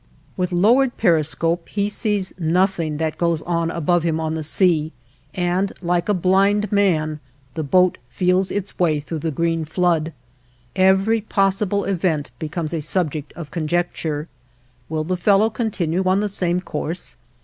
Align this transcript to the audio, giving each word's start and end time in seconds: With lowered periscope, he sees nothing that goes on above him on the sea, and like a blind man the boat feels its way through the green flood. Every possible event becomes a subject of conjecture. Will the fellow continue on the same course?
With 0.35 0.51
lowered 0.51 0.97
periscope, 0.97 1.69
he 1.69 1.87
sees 1.87 2.33
nothing 2.39 2.97
that 2.97 3.19
goes 3.19 3.43
on 3.43 3.69
above 3.69 4.01
him 4.01 4.19
on 4.19 4.33
the 4.33 4.41
sea, 4.41 4.93
and 5.35 5.71
like 5.79 6.09
a 6.09 6.15
blind 6.15 6.71
man 6.71 7.19
the 7.53 7.61
boat 7.61 7.99
feels 8.09 8.49
its 8.49 8.79
way 8.79 8.99
through 8.99 9.19
the 9.19 9.29
green 9.29 9.63
flood. 9.63 10.11
Every 10.75 11.21
possible 11.21 11.83
event 11.83 12.31
becomes 12.39 12.73
a 12.73 12.81
subject 12.81 13.31
of 13.33 13.51
conjecture. 13.51 14.27
Will 14.89 15.03
the 15.03 15.15
fellow 15.17 15.51
continue 15.51 16.03
on 16.05 16.19
the 16.19 16.29
same 16.29 16.61
course? 16.61 17.15